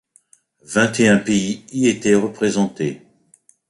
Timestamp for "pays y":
1.19-1.87